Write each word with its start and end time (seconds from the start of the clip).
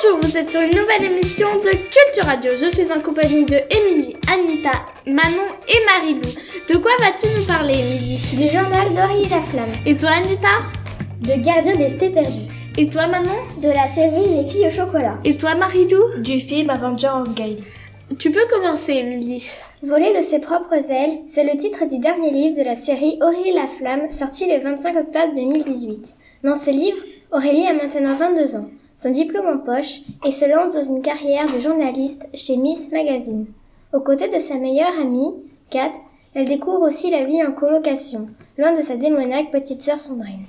Bonjour, 0.00 0.20
vous 0.22 0.36
êtes 0.36 0.50
sur 0.50 0.60
une 0.60 0.76
nouvelle 0.78 1.04
émission 1.04 1.48
de 1.56 1.70
Culture 1.70 2.24
Radio. 2.24 2.52
Je 2.56 2.68
suis 2.70 2.92
en 2.92 3.00
compagnie 3.00 3.44
de 3.44 3.56
Émilie, 3.70 4.16
Anita, 4.32 4.70
Manon 5.06 5.48
et 5.66 5.84
Marilou. 5.86 6.20
De 6.68 6.76
quoi 6.76 6.92
vas-tu 7.00 7.26
nous 7.36 7.46
parler, 7.46 7.74
Émilie 7.74 8.36
Du 8.36 8.48
journal 8.48 8.94
d'Aurélie 8.94 9.28
la 9.28 9.42
Flamme. 9.42 9.72
Et 9.86 9.96
toi, 9.96 10.10
Anita 10.10 10.48
De 11.20 11.42
Gardien 11.42 11.76
des 11.76 11.90
Stés 11.90 12.10
perdus. 12.10 12.46
Et 12.76 12.86
toi, 12.86 13.08
Manon 13.08 13.38
De 13.60 13.68
la 13.68 13.88
série 13.88 14.36
Les 14.36 14.48
filles 14.48 14.68
au 14.68 14.70
chocolat. 14.70 15.18
Et 15.24 15.36
toi, 15.36 15.54
Marilou 15.56 16.18
Du 16.18 16.40
film 16.40 16.70
Avenger 16.70 17.08
Endgame. 17.08 17.56
Tu 18.18 18.30
peux 18.30 18.46
commencer, 18.50 18.92
Émilie. 18.92 19.50
Voler 19.82 20.16
de 20.16 20.22
ses 20.22 20.38
propres 20.38 20.92
ailes, 20.92 21.22
c'est 21.26 21.44
le 21.44 21.58
titre 21.58 21.86
du 21.86 21.98
dernier 21.98 22.30
livre 22.30 22.56
de 22.56 22.64
la 22.64 22.76
série 22.76 23.18
Aurélie 23.20 23.52
la 23.52 23.66
Flamme, 23.66 24.10
sorti 24.10 24.46
le 24.46 24.62
25 24.62 24.96
octobre 24.96 25.34
2018. 25.34 26.16
Dans 26.44 26.56
ce 26.56 26.70
livre, 26.70 26.98
Aurélie 27.32 27.66
a 27.66 27.72
maintenant 27.72 28.14
22 28.14 28.56
ans, 28.56 28.68
son 28.98 29.10
diplôme 29.12 29.46
en 29.46 29.58
poche, 29.58 30.00
et 30.26 30.32
se 30.32 30.44
lance 30.44 30.74
dans 30.74 30.82
une 30.82 31.02
carrière 31.02 31.46
de 31.46 31.60
journaliste 31.60 32.26
chez 32.34 32.56
Miss 32.56 32.90
Magazine. 32.90 33.46
Aux 33.94 34.00
côtés 34.00 34.28
de 34.28 34.40
sa 34.40 34.56
meilleure 34.56 34.98
amie, 35.00 35.34
Kat, 35.70 35.92
elle 36.34 36.48
découvre 36.48 36.88
aussi 36.88 37.08
la 37.08 37.24
vie 37.24 37.40
en 37.44 37.52
colocation, 37.52 38.28
loin 38.58 38.76
de 38.76 38.82
sa 38.82 38.96
démoniaque 38.96 39.52
petite 39.52 39.82
sœur 39.82 40.00
Sandrine. 40.00 40.46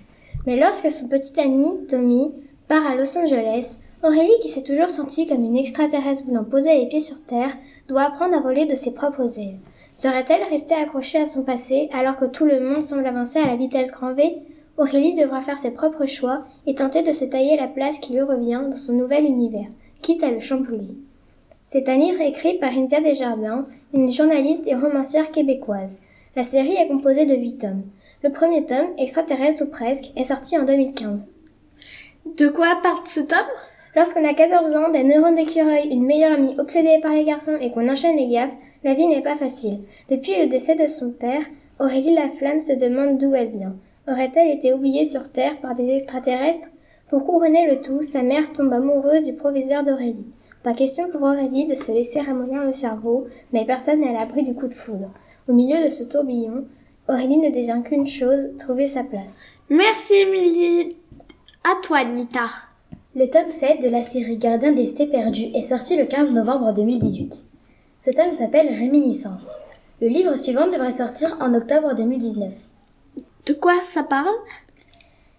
Mais 0.48 0.60
lorsque 0.60 0.92
son 0.92 1.08
petit 1.08 1.40
ami, 1.40 1.86
Tommy, 1.88 2.32
part 2.68 2.88
à 2.88 2.96
Los 2.96 3.16
Angeles, 3.16 3.78
Aurélie, 4.04 4.40
qui 4.42 4.50
s'est 4.50 4.64
toujours 4.64 4.90
sentie 4.90 5.28
comme 5.28 5.46
une 5.46 5.58
extraterrestre 5.58 6.24
voulant 6.26 6.44
poser 6.44 6.74
les 6.74 6.88
pieds 6.88 7.02
sur 7.02 7.22
Terre, 7.26 7.56
doit 7.88 8.06
apprendre 8.06 8.36
à 8.36 8.40
voler 8.40 8.66
de 8.66 8.74
ses 8.74 8.96
propres 8.96 9.38
ailes. 9.38 9.60
Serait-elle 9.94 10.50
restée 10.50 10.74
accrochée 10.74 11.20
à 11.20 11.28
son 11.28 11.44
passé 11.44 11.88
alors 11.94 12.18
que 12.18 12.26
tout 12.26 12.46
le 12.46 12.62
monde 12.62 12.82
semble 12.82 13.06
avancer 13.06 13.38
à 13.38 13.46
la 13.46 13.58
vitesse 13.58 13.92
grand 13.92 14.14
V? 14.14 14.38
Aurélie 14.80 15.14
devra 15.14 15.42
faire 15.42 15.58
ses 15.58 15.72
propres 15.72 16.06
choix 16.06 16.46
et 16.66 16.74
tenter 16.74 17.04
de 17.04 17.12
se 17.12 17.26
tailler 17.26 17.58
la 17.58 17.68
place 17.68 18.00
qui 18.00 18.14
lui 18.14 18.22
revient 18.22 18.62
dans 18.72 18.78
son 18.78 18.94
nouvel 18.94 19.26
univers, 19.26 19.68
quitte 20.02 20.24
à 20.24 20.32
le 20.32 20.40
chambouler. 20.40 20.96
C'est 21.68 21.90
un 21.90 21.98
livre 21.98 22.22
écrit 22.22 22.58
par 22.60 22.72
India 22.72 23.02
Desjardins, 23.02 23.68
une 23.94 24.10
journaliste 24.10 24.66
et 24.68 24.76
romancière 24.76 25.32
québécoise. 25.32 25.98
La 26.38 26.44
série 26.44 26.76
est 26.76 26.88
composée 26.88 27.26
de 27.26 27.36
huit 27.36 27.58
tomes. 27.58 27.84
Le 28.24 28.32
premier 28.32 28.66
tome, 28.66 28.94
Extraterrestre 28.98 29.66
ou 29.66 29.68
presque, 29.68 30.14
est 30.16 30.24
sorti 30.24 30.58
en 30.58 30.64
2015. 30.64 31.28
De 32.38 32.48
quoi 32.48 32.80
parle 32.82 33.06
ce 33.06 33.20
tome? 33.20 33.38
Lorsqu'on 33.98 34.26
a 34.26 34.34
14 34.34 34.76
ans, 34.78 34.92
des 34.92 35.04
neurones 35.04 35.36
d'écureuil, 35.36 35.90
une 35.90 36.06
meilleure 36.06 36.36
amie 36.36 36.56
obsédée 36.58 37.00
par 37.02 37.12
les 37.12 37.26
garçons 37.26 37.58
et 37.60 37.72
qu'on 37.72 37.90
enchaîne 37.90 38.16
les 38.16 38.30
gaffes, 38.30 38.56
la 38.86 38.94
vie 38.94 39.08
n'est 39.08 39.24
pas 39.24 39.36
facile. 39.36 39.80
Depuis 40.10 40.40
le 40.40 40.48
décès 40.48 40.76
de 40.76 40.88
son 40.88 41.12
père, 41.12 41.44
Aurélie 41.82 42.16
Laflamme 42.16 42.62
se 42.62 42.72
demande 42.72 43.18
d'où 43.18 43.36
elle 43.36 43.50
vient. 43.50 43.76
Aurait-elle 44.10 44.50
été 44.50 44.74
oubliée 44.74 45.06
sur 45.06 45.32
Terre 45.32 45.60
par 45.62 45.76
des 45.76 45.88
extraterrestres? 45.90 46.68
Pour 47.10 47.26
couronner 47.26 47.68
le 47.70 47.80
tout, 47.80 48.02
sa 48.02 48.24
mère 48.24 48.52
tombe 48.54 48.74
amoureuse 48.74 49.24
du 49.24 49.34
proviseur 49.34 49.84
d'Aurélie. 49.84 50.26
Pas 50.64 50.74
question 50.74 51.10
pour 51.12 51.22
Aurélie 51.22 51.68
de 51.68 51.76
se 51.76 51.92
laisser 51.92 52.20
ramollir 52.20 52.64
le 52.64 52.72
cerveau, 52.72 53.28
mais 53.54 53.66
personne 53.66 54.00
n'est 54.00 54.10
à 54.10 54.14
l'abri 54.14 54.42
du 54.42 54.56
coup 54.56 54.68
de 54.68 54.74
foudre. 54.74 55.12
Au 55.48 55.54
milieu 55.54 55.84
de 55.84 55.90
ce 55.90 56.04
tourbillon, 56.04 56.66
Aurélie 57.08 57.38
ne 57.38 57.52
désire 57.52 57.84
qu'une 57.84 58.08
chose, 58.08 58.50
trouver 58.58 58.88
sa 58.88 59.04
place. 59.04 59.44
Merci, 59.70 60.14
Émilie. 60.16 60.96
À 61.64 61.76
toi, 61.84 62.04
Nita. 62.04 62.48
Le 63.16 63.30
tome 63.30 63.52
7 63.52 63.80
de 63.80 63.90
la 63.90 64.04
série 64.04 64.38
Gardien 64.38 64.72
des 64.72 64.88
Stés 64.88 65.08
perdus 65.08 65.52
est 65.54 65.62
sorti 65.62 65.98
le 65.98 66.06
15 66.06 66.34
novembre 66.34 66.74
2018. 66.74 67.44
Ce 68.02 68.10
tome 68.10 68.34
s'appelle 68.34 68.70
Réminiscence. 68.70 69.56
Le 70.02 70.08
livre 70.08 70.36
suivant 70.36 70.66
devrait 70.66 70.92
sortir 70.92 71.38
en 71.42 71.54
octobre 71.54 71.94
2019. 71.94 72.69
De 73.50 73.56
quoi 73.56 73.74
ça 73.84 74.04
parle? 74.04 74.28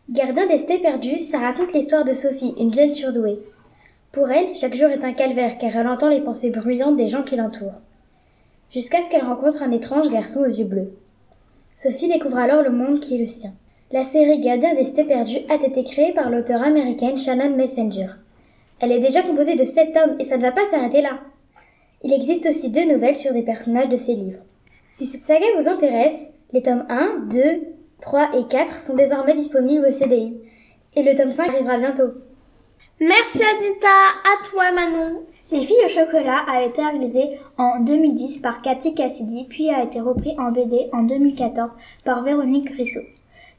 Gardien 0.08 0.48
des 0.48 0.58
Stés 0.58 0.80
perdus, 0.80 1.22
ça 1.22 1.38
raconte 1.38 1.72
l'histoire 1.72 2.04
de 2.04 2.12
Sophie, 2.12 2.56
une 2.58 2.74
jeune 2.74 2.92
surdouée. 2.92 3.38
Pour 4.10 4.28
elle, 4.28 4.52
chaque 4.56 4.74
jour 4.74 4.88
est 4.88 5.04
un 5.04 5.12
calvaire 5.12 5.58
car 5.58 5.76
elle 5.76 5.86
entend 5.86 6.08
les 6.08 6.20
pensées 6.20 6.50
bruyantes 6.50 6.96
des 6.96 7.06
gens 7.06 7.22
qui 7.22 7.36
l'entourent. 7.36 7.80
Jusqu'à 8.74 9.00
ce 9.00 9.12
qu'elle 9.12 9.22
rencontre 9.22 9.62
un 9.62 9.70
étrange 9.70 10.10
garçon 10.10 10.40
aux 10.40 10.50
yeux 10.50 10.64
bleus. 10.64 10.92
Sophie 11.76 12.08
découvre 12.08 12.38
alors 12.38 12.64
le 12.64 12.72
monde 12.72 12.98
qui 12.98 13.14
est 13.14 13.20
le 13.20 13.28
sien. 13.28 13.52
La 13.92 14.02
série 14.02 14.40
Gardien 14.40 14.74
des 14.74 14.86
Stés 14.86 15.04
perdus 15.04 15.46
a 15.48 15.54
été 15.64 15.84
créée 15.84 16.12
par 16.12 16.30
l'auteur 16.30 16.62
américaine 16.62 17.16
Shannon 17.16 17.54
Messenger. 17.54 18.08
Elle 18.80 18.90
est 18.90 18.98
déjà 18.98 19.22
composée 19.22 19.54
de 19.54 19.64
sept 19.64 19.92
tomes 19.92 20.16
et 20.18 20.24
ça 20.24 20.36
ne 20.36 20.42
va 20.42 20.50
pas 20.50 20.66
s'arrêter 20.72 21.00
là. 21.00 21.20
Il 22.02 22.12
existe 22.12 22.46
aussi 22.46 22.72
deux 22.72 22.92
nouvelles 22.92 23.14
sur 23.14 23.32
des 23.32 23.42
personnages 23.42 23.88
de 23.88 23.96
ces 23.96 24.16
livres. 24.16 24.42
Si 24.92 25.06
cette 25.06 25.20
saga 25.20 25.46
vous 25.56 25.68
intéresse, 25.68 26.32
les 26.52 26.62
tomes 26.62 26.86
1, 26.88 27.28
2, 27.30 27.40
3 28.00 28.30
et 28.38 28.44
4 28.44 28.80
sont 28.80 28.96
désormais 28.96 29.34
disponibles 29.34 29.86
au 29.88 29.92
CDI. 29.92 30.36
Et 30.96 31.02
le 31.02 31.14
tome 31.14 31.32
5 31.32 31.48
arrivera 31.48 31.76
bientôt. 31.76 32.12
Merci 33.00 33.42
Anita, 33.42 33.88
à 33.88 34.44
toi 34.44 34.72
Manon. 34.72 35.22
Les 35.50 35.62
filles 35.62 35.84
au 35.84 35.88
chocolat 35.88 36.44
a 36.48 36.62
été 36.62 36.82
réalisé 36.82 37.40
en 37.58 37.80
2010 37.80 38.38
par 38.38 38.62
Cathy 38.62 38.94
Cassidy, 38.94 39.46
puis 39.48 39.70
a 39.70 39.82
été 39.82 40.00
repris 40.00 40.34
en 40.38 40.52
BD 40.52 40.88
en 40.92 41.02
2014 41.02 41.70
par 42.04 42.22
Véronique 42.22 42.70
Rissot. 42.70 43.00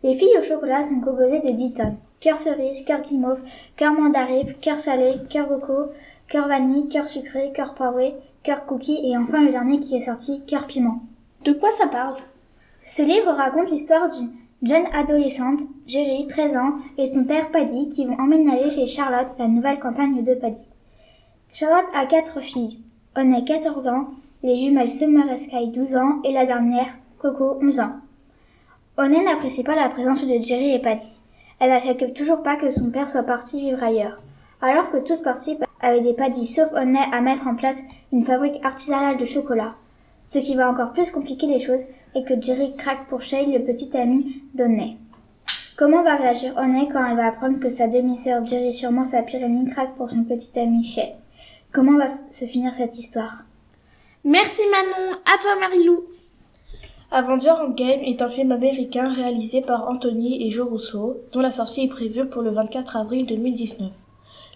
Les 0.03 0.15
filles 0.15 0.37
au 0.39 0.43
chocolat 0.43 0.83
sont 0.83 0.99
composées 0.99 1.41
de 1.41 1.51
10 1.51 1.73
tonnes. 1.73 1.97
Cœur 2.19 2.39
cerise, 2.39 2.85
cœur 2.85 3.01
guimauve, 3.01 3.39
cœur 3.75 3.93
mandarine, 3.93 4.53
cœur 4.61 4.79
salé, 4.79 5.15
cœur 5.29 5.47
coco, 5.47 5.91
cœur 6.27 6.47
vanille, 6.47 6.87
cœur 6.87 7.07
sucré, 7.07 7.51
cœur 7.53 7.73
poivré, 7.73 8.13
cœur 8.43 8.65
cookie 8.65 8.99
et 9.03 9.17
enfin 9.17 9.43
le 9.43 9.51
dernier 9.51 9.79
qui 9.79 9.95
est 9.95 10.01
sorti, 10.01 10.41
cœur 10.45 10.67
piment. 10.67 11.01
De 11.43 11.53
quoi 11.53 11.71
ça 11.71 11.87
parle? 11.87 12.15
Ce 12.91 13.03
livre 13.03 13.31
raconte 13.31 13.71
l'histoire 13.71 14.09
d'une 14.09 14.31
jeune 14.63 14.85
adolescente, 14.93 15.61
Jerry, 15.87 16.27
13 16.27 16.57
ans, 16.57 16.73
et 16.97 17.05
son 17.05 17.23
père 17.23 17.49
Paddy 17.49 17.87
qui 17.87 18.05
vont 18.05 18.19
emménager 18.19 18.69
chez 18.69 18.85
Charlotte, 18.85 19.31
la 19.39 19.47
nouvelle 19.47 19.79
campagne 19.79 20.21
de 20.21 20.33
Paddy. 20.33 20.65
Charlotte 21.53 21.87
a 21.95 22.05
quatre 22.05 22.41
filles. 22.41 22.81
On 23.15 23.33
a 23.33 23.41
14 23.43 23.87
ans, 23.87 24.09
les 24.43 24.57
jumelles 24.57 24.89
Summer 24.89 25.23
et 25.31 25.37
Sky 25.37 25.67
12 25.67 25.95
ans 25.95 26.19
et 26.25 26.33
la 26.33 26.45
dernière, 26.45 26.89
Coco, 27.17 27.59
11 27.61 27.79
ans. 27.79 27.93
Onen 28.97 29.23
n'apprécie 29.23 29.63
pas 29.63 29.75
la 29.75 29.87
présence 29.87 30.25
de 30.25 30.41
Jerry 30.41 30.75
et 30.75 30.79
Patty. 30.79 31.07
Elle 31.61 31.69
n'accepte 31.69 32.13
toujours 32.13 32.43
pas 32.43 32.57
que 32.57 32.71
son 32.71 32.89
père 32.89 33.07
soit 33.07 33.23
parti 33.23 33.61
vivre 33.61 33.81
ailleurs. 33.81 34.19
Alors 34.59 34.91
que 34.91 34.97
tous 34.97 35.21
participent 35.21 35.63
à 35.79 35.95
aider 35.95 36.11
Paddy 36.11 36.45
sauf 36.45 36.69
Onen 36.73 36.97
à 37.13 37.21
mettre 37.21 37.47
en 37.47 37.55
place 37.55 37.79
une 38.11 38.25
fabrique 38.25 38.59
artisanale 38.65 39.15
de 39.15 39.23
chocolat. 39.23 39.75
Ce 40.27 40.39
qui 40.39 40.55
va 40.55 40.69
encore 40.69 40.91
plus 40.91 41.09
compliquer 41.09 41.47
les 41.47 41.59
choses 41.59 41.85
est 42.15 42.23
que 42.23 42.41
Jerry 42.41 42.75
craque 42.75 43.07
pour 43.07 43.21
Shay, 43.21 43.45
le 43.45 43.63
petit 43.63 43.95
ami 43.95 44.43
d'Onen. 44.53 44.97
Comment 45.77 46.03
va 46.03 46.15
réagir 46.15 46.55
Onen 46.57 46.87
quand 46.91 47.03
elle 47.03 47.17
va 47.17 47.27
apprendre 47.27 47.59
que 47.59 47.69
sa 47.69 47.87
demi-sœur 47.87 48.45
Jerry, 48.45 48.73
sûrement 48.73 49.05
sa 49.05 49.23
pire 49.23 49.43
amie, 49.43 49.69
craque 49.69 49.95
pour 49.95 50.09
son 50.09 50.23
petit 50.23 50.59
ami 50.59 50.83
Shay 50.83 51.15
Comment 51.71 51.97
va 51.97 52.09
se 52.29 52.45
finir 52.45 52.73
cette 52.73 52.97
histoire? 52.97 53.43
Merci 54.23 54.61
Manon, 54.69 55.13
à 55.25 55.41
toi 55.41 55.55
Marilou. 55.59 56.03
Avenger 57.09 57.51
Endgame 57.51 58.01
est 58.03 58.21
un 58.21 58.29
film 58.29 58.51
américain 58.51 59.11
réalisé 59.11 59.61
par 59.61 59.89
Anthony 59.89 60.45
et 60.45 60.49
Joe 60.49 60.69
Russo, 60.69 61.17
dont 61.31 61.41
la 61.41 61.51
sortie 61.51 61.85
est 61.85 61.89
prévue 61.89 62.25
pour 62.25 62.41
le 62.41 62.51
24 62.51 62.97
avril 62.97 63.25
2019. 63.25 63.89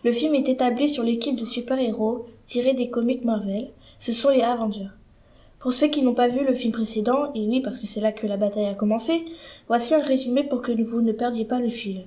Le 0.04 0.12
film 0.12 0.36
est 0.36 0.48
établi 0.48 0.88
sur 0.88 1.04
l'équipe 1.04 1.36
de 1.36 1.46
super-héros 1.46 2.28
tirés 2.46 2.74
des 2.74 2.90
comics 2.90 3.26
Marvel, 3.26 3.70
ce 3.98 4.14
sont 4.14 4.30
les 4.30 4.42
Avengers. 4.42 4.90
Pour 5.66 5.74
ceux 5.74 5.88
qui 5.88 6.04
n'ont 6.04 6.14
pas 6.14 6.28
vu 6.28 6.46
le 6.46 6.54
film 6.54 6.72
précédent, 6.72 7.32
et 7.34 7.48
oui 7.48 7.60
parce 7.60 7.80
que 7.80 7.88
c'est 7.88 8.00
là 8.00 8.12
que 8.12 8.28
la 8.28 8.38
bataille 8.38 8.68
a 8.68 8.76
commencé, 8.76 9.26
voici 9.68 9.96
un 9.96 10.00
résumé 10.00 10.44
pour 10.44 10.62
que 10.62 10.72
vous 10.72 11.02
ne 11.02 11.12
perdiez 11.12 11.44
pas 11.44 11.60
le 11.60 11.70
fil. 11.70 12.06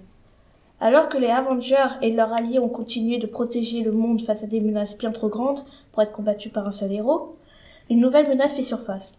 Alors 0.79 1.09
que 1.09 1.19
les 1.19 1.27
Avengers 1.27 1.99
et 2.01 2.13
leurs 2.13 2.33
alliés 2.33 2.61
ont 2.61 2.69
continué 2.69 3.19
de 3.19 3.27
protéger 3.27 3.83
le 3.83 3.91
monde 3.91 4.21
face 4.21 4.45
à 4.45 4.47
des 4.47 4.61
menaces 4.61 4.97
bien 4.97 5.11
trop 5.11 5.27
grandes 5.27 5.65
pour 5.91 6.05
être 6.05 6.13
combattus 6.13 6.53
par 6.53 6.69
un 6.69 6.71
seul 6.71 6.93
héros, 6.93 7.35
une 7.91 7.99
nouvelle 7.99 8.29
menace 8.29 8.55
fait 8.55 8.63
surface. 8.63 9.17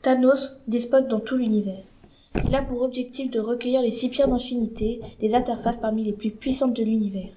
Thanos 0.00 0.56
despote 0.66 1.08
dans 1.08 1.20
tout 1.20 1.36
l'univers. 1.36 1.84
Il 2.48 2.54
a 2.54 2.62
pour 2.62 2.80
objectif 2.80 3.30
de 3.30 3.38
recueillir 3.38 3.82
les 3.82 3.90
six 3.90 4.08
pierres 4.08 4.28
d'infinité, 4.28 5.02
des 5.20 5.34
interfaces 5.34 5.76
parmi 5.76 6.04
les 6.04 6.14
plus 6.14 6.30
puissantes 6.30 6.72
de 6.72 6.84
l'univers. 6.84 7.36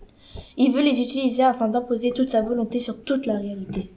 Il 0.56 0.72
veut 0.72 0.82
les 0.82 1.02
utiliser 1.02 1.44
afin 1.44 1.68
d'imposer 1.68 2.12
toute 2.12 2.30
sa 2.30 2.42
volonté 2.42 2.80
sur 2.80 3.04
toute 3.04 3.26
la 3.26 3.36
réalité. 3.36 3.92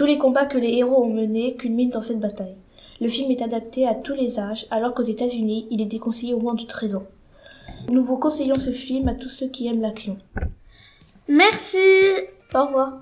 Tous 0.00 0.06
les 0.06 0.16
combats 0.16 0.46
que 0.46 0.56
les 0.56 0.78
héros 0.78 1.04
ont 1.04 1.12
menés 1.12 1.56
culminent 1.56 1.90
dans 1.90 2.00
cette 2.00 2.20
bataille. 2.20 2.56
Le 3.02 3.08
film 3.10 3.30
est 3.30 3.42
adapté 3.42 3.86
à 3.86 3.94
tous 3.94 4.14
les 4.14 4.40
âges, 4.40 4.66
alors 4.70 4.94
qu'aux 4.94 5.02
États-Unis, 5.02 5.66
il 5.70 5.82
est 5.82 5.84
déconseillé 5.84 6.32
au 6.32 6.40
moins 6.40 6.54
de 6.54 6.62
13 6.62 6.94
ans. 6.94 7.06
Nous 7.90 8.02
vous 8.02 8.16
conseillons 8.16 8.56
ce 8.56 8.70
film 8.70 9.08
à 9.08 9.14
tous 9.14 9.28
ceux 9.28 9.48
qui 9.48 9.66
aiment 9.66 9.82
l'action. 9.82 10.16
Merci. 11.28 11.76
Au 12.54 12.64
revoir. 12.64 12.98